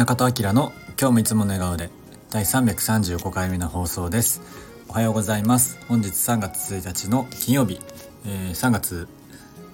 [0.00, 1.90] 中田明の今日もいつもの笑顔で
[2.30, 4.40] 第335回目の放送です。
[4.88, 5.78] おはようございます。
[5.88, 7.82] 本日3月1日の金曜日、
[8.24, 9.08] えー、3月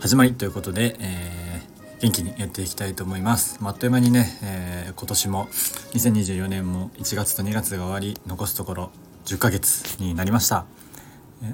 [0.01, 5.47] 始まりということで、えー、元気にやっていきたいと思います、あ、っという間にね、えー、今年も
[5.93, 8.91] 2024年も1月と2月が終わり残すところ
[9.27, 10.67] 10ヶ月になりました。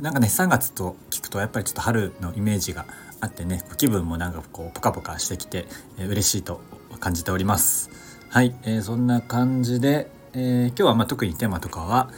[0.01, 2.87] なんかね3月と聞くとやっぱりちょっと春のイメージが
[3.21, 5.67] あってね気分もなんかこうポカポカしてきて、
[5.99, 6.63] え、嬉しいと
[7.01, 8.12] 感じております。
[8.33, 12.09] はい、えー、そんな感じで、えー、今日はま特にテーマとかは、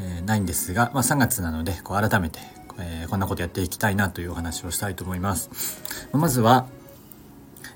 [0.00, 2.38] えー、ないんですが、まあ、3月なのでこう改めて、
[2.78, 5.50] えこんなことやっていきたいなというお話をしたいと思います。
[6.12, 6.68] まずは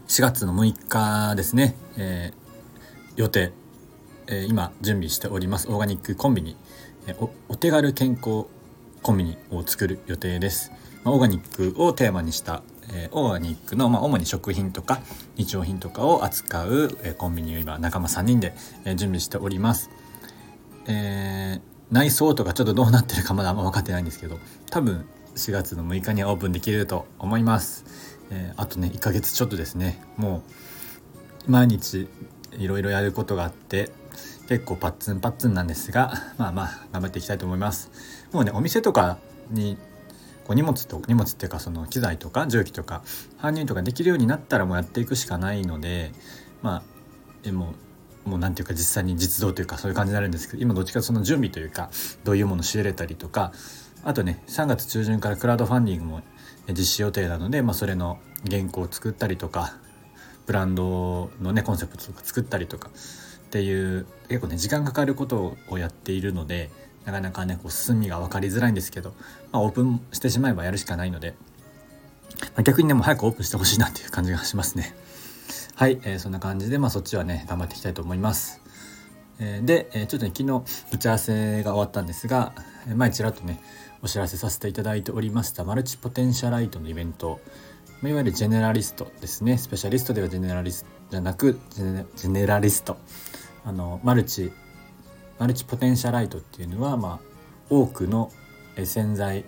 [0.09, 2.32] 4月の6日ですね、え
[3.16, 3.52] 予定、
[4.27, 5.70] え今準備しております。
[5.70, 6.56] オーガニックコンビニ、
[7.06, 7.15] え
[7.51, 8.46] お手軽健康
[9.02, 10.73] コンビニを作る予定です。
[11.04, 15.01] ま、オーガニックをテーマにした、えー、オーガニックの、まあ、主に食品とか
[15.37, 18.54] 日用品とかを扱う、えー、コンビニを今仲間3人で、
[18.85, 19.90] えー、準備しております。
[20.87, 24.38] えー、内装とかちょっとどうなってるかまだあんま分かってないんですけど
[24.70, 27.85] 多分4月の6日にはオープンできると思います。
[28.30, 30.43] えー、あとね1ヶ月ちょっとですねも
[31.46, 32.09] う毎日
[32.59, 33.90] いろいろやることがあって
[34.48, 37.90] 結構パッツンパッツンなんですがまあまあ頑張っていきたいと思います
[38.32, 39.18] もうねお店とか
[39.51, 39.79] に
[40.45, 43.02] こう荷物と荷物っていうかその機材とか重機とか
[43.38, 46.12] 搬入とかできるようになったらもうやっていくしかないので
[46.62, 46.82] まあ
[47.43, 47.74] でも
[48.24, 51.90] もう何ていうか実際に実動というかそういう感じになるんですけど今どっちかその準備というか
[52.24, 53.52] どういうもの仕入れたりとか
[54.04, 56.23] あとね3月中旬からクラウドファンディングも
[56.68, 59.74] 実施予定なので、まあ、それの原稿を作ったりとか
[60.46, 62.90] ブランドのねコンセプトとか作ったりとか
[63.46, 66.70] っていう結構ね時間かかることをやっているので
[67.04, 69.14] なかなかねこう進みが分かりづらいんですけど、
[69.50, 71.34] まあ、オープンしてしまえばやるしかないので、
[72.41, 74.94] まあ、逆にでも早くオープンしてほしいなっていう感じがしますね。
[75.75, 78.60] はい、えー、そんな感じで、まあ、そっちはね頑張っていきたいと思います。
[79.41, 80.62] えー、で、えー、ちょっとね昨日
[80.92, 82.52] 打ち合わせが終わったんですが、
[82.88, 83.60] え前ちらっとね
[84.02, 87.41] お知らせさせていただいておりましたマルチポテンシャライトのイベント
[88.02, 92.96] いわゆるジェネラリストですねスペシャリストではジェネラリストじゃなくジェネラリスト
[93.64, 94.50] あのマルチ
[95.42, 97.20] マルチポテンシャライトっていうのは、まあ、
[97.69, 98.30] 多くの
[98.84, 99.44] 潜在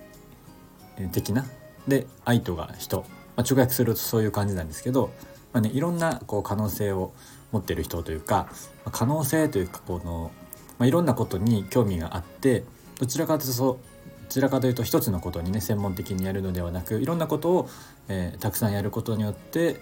[1.13, 1.47] 的な
[1.87, 3.03] で愛とが人、
[3.37, 5.13] まあ、直訳するとそういう感じなんですけど、
[5.53, 7.13] まあね、いろんなこう可能性を
[7.53, 8.49] 持ってる人というか
[8.91, 10.33] 可能性というかこの、
[10.79, 12.65] まあ、いろんなことに興味があって
[12.99, 13.79] どちらかというとそう
[14.25, 17.69] どちらかというと一つのことにね専門的にやるのではなくいろんなことを、
[18.09, 19.81] えー、たくさんやることによって、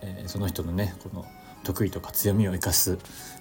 [0.00, 1.26] えー、その人のねこの
[1.64, 2.98] 得意とか強みを生かす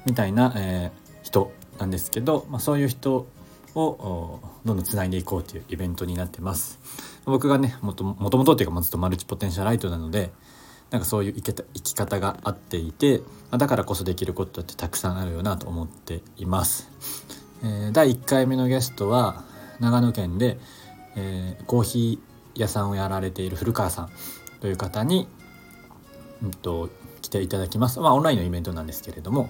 [0.08, 1.52] みたいな、えー、人。
[1.80, 3.28] なんですけど、まあ、そういう人
[3.76, 6.80] をどんどんつないでいこうというイベントになってます。
[7.26, 10.32] 僕がねもともともとっていうかずっとマルチポテンシャライトなので
[10.92, 16.90] なんかそういう生き方があっていてだからこそできることってたくさんあるよなと思っています。
[17.64, 19.44] えー、第1回目のゲストは
[19.80, 20.58] 長野県で、
[21.16, 24.10] えー、コーヒー屋さんをやられている古川さん
[24.62, 25.28] という方に、
[26.42, 26.90] うんと
[27.22, 28.00] 来ていただきます。
[28.00, 29.50] まあオンラインのイベントなんですけれども、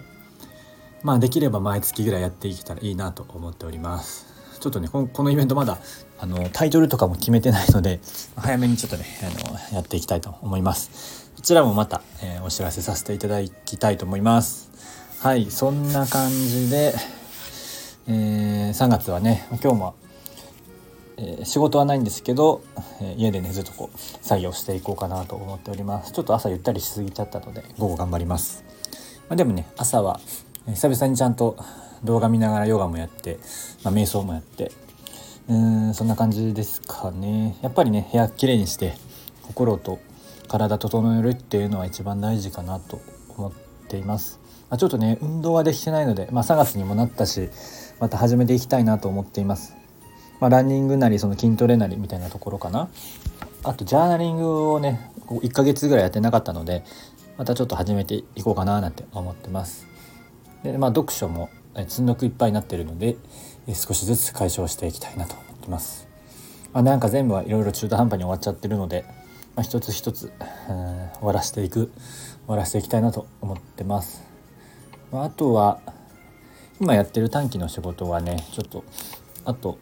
[1.03, 4.27] まあできれば毎月ぐらいやっていけたらいいなと思っております。
[4.59, 5.77] ちょっとね、このイベントまだ
[6.19, 7.99] あのタイトルとかも決めてないので、
[8.35, 11.31] 早めにちょっとね、あのやっていきたいと思います。
[11.35, 14.69] こちらもまた、えー、お知らせさせていただきたいと思います。
[15.19, 16.93] はい、そんな感じで、
[18.07, 19.95] えー、3月はね、今日も
[21.21, 22.61] えー、仕事はないんですけど、
[23.01, 28.63] え、家でねずっとこう作業していこうかなと思っておりますちょっと朝ゆったりしすぎちゃったので午後頑張ります、
[29.27, 30.21] まあ、でもね朝は
[30.73, 31.57] 久々にちゃんと
[32.03, 33.39] 動画見ながらヨガもやって、
[33.83, 34.71] まあ、瞑想もやって。
[35.49, 37.57] うんそんな感じですかね。
[37.63, 38.93] やっぱりね部屋きれいにして
[39.41, 39.97] 心と
[40.47, 43.01] 体整えるっていうのは一番大事かなと
[43.35, 43.51] 思っ
[43.87, 47.49] ています、まあ、ちょっとね運動はできてないので、まあ、3月にもなったし
[47.99, 49.75] また始めていきたいなと思っています。
[50.39, 52.87] まあ、ランニングなりその筋トレなりみたいなところかな。
[53.63, 56.83] あとジャーナリングをね1ヶ月ぐらいやってなかったので
[57.37, 59.87] またちょっと始めていこうかななんて思ってます。
[60.63, 63.15] でまあ読書も積んどくいっぱいになってるので
[63.73, 66.07] 少しずつ解消していきたいなと思ってます、
[66.73, 69.05] まあ、なんか全部はいろいろ中途半端に終わっちゃってるので、
[69.55, 70.31] まあ、一つ一つ
[70.67, 70.73] 終
[71.21, 71.91] わらせていく
[72.45, 74.23] 終わらせていきたいなと思ってます、
[75.11, 75.79] まあ、あとは
[76.81, 78.83] 今やってる短期の仕事はねちょっと
[79.45, 79.77] あと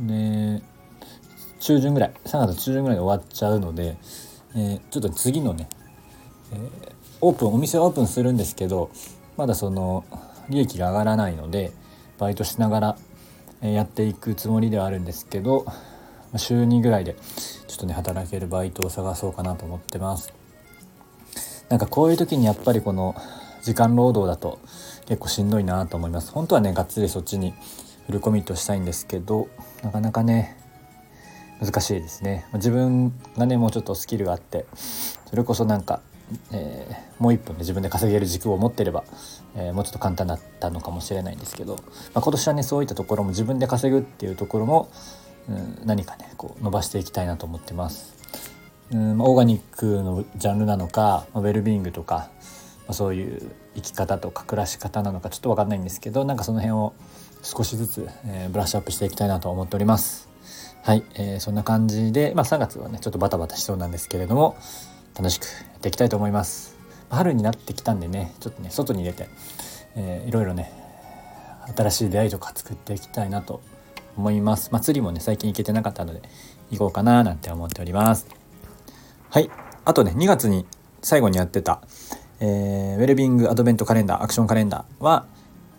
[0.00, 0.62] で
[1.60, 3.96] 中旬ぐらい3月中旬ぐらいで終わっちゃうので、
[4.54, 5.68] えー、ちょっと次のね、
[6.52, 8.90] えー、オープンお店オープンするんですけど
[9.36, 10.04] まだその
[10.48, 11.72] 利益が上がらないので
[12.18, 12.98] バイトしながら
[13.62, 15.66] やっていくつもりではあるんですけど
[16.36, 17.14] 週2ぐらいで
[17.66, 20.32] ちょっとね働けるバイトを探そうかなと思ってます。
[21.68, 23.16] なんかこういう時にやっぱりこの
[23.62, 24.60] 時間労働だと
[25.06, 26.30] 結構しんどいなと思います。
[26.32, 27.54] 本当はねがっつりそっちに
[28.06, 29.48] フルコミットしたいんですけど
[29.82, 30.56] なかなかね
[31.60, 32.46] 難しいですね。
[32.54, 36.00] 自分がねもうちょっとスキルがあってそれこそなんか、
[36.52, 39.04] えー、もう一分で自分で稼げる軸を持ってれば、
[39.54, 41.76] えー、もうちょっと簡単だったのかもしれないんですけど、
[42.14, 44.90] まあ、今年はねそういったところも自分で稼ぐっていうところも、
[45.48, 48.14] うん、何かねこう伸ばしていきたいなと思ってます。
[48.92, 52.30] うんオーガニックのジャンルなのかまウェルビーイングとか、
[52.86, 56.94] まあ、そういう生き方とか暮らし方なのかちょっと分かんないんですけどなんかその辺を
[57.42, 60.28] 少しずつ、えー、ブラッシュアップしていきたいなと思っております。
[60.82, 64.56] はい、えー、そんな感じで、まあ、3月はねちょっとバタバタしそうなんですけれども
[65.16, 66.76] 楽しくやっていきたいと思います。
[67.08, 69.28] 春になってきたんでねちょっとね外に出て、
[69.94, 70.72] えー、いろいろね
[71.76, 73.62] 新しい出会いとか作っていきたいなと
[74.16, 74.70] 思います。
[74.72, 76.22] まあ、釣りもね最近行けてなかったので
[76.70, 78.26] 行こうかななんて思っております。
[79.30, 79.50] はい
[79.84, 80.66] あとね2月に
[81.00, 81.80] 最後にやってた、
[82.40, 85.26] えー、ウェルビングアドベントカレンダーアクションカレンダーは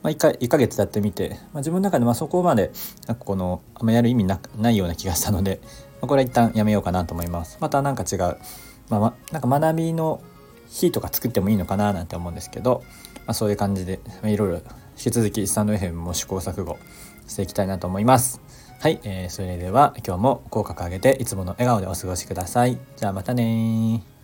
[0.04, 2.72] まあ、1, 回1ヶ月やってみて、まあ、自分の中でまそこまで
[3.07, 5.60] なんかこのあんまやる意味なないような気がしたので、
[6.00, 7.57] まあ、これは一旦やめようかなと思います。
[7.60, 8.38] また何か違う、
[8.89, 10.22] まあ、なんか学びの
[10.68, 12.84] 日とか作ってもいいのかななんて思うんですけど、
[13.25, 14.63] まあ、そういう感じで、まあ、いろいろ引
[14.95, 16.78] き続きスタンド FM も試行錯誤
[17.28, 18.42] していきたいなと思います。
[18.80, 22.78] はい、えー、それでは今日も口角上げていつもの笑顔でお過ごしください。
[22.95, 24.17] じゃあまたね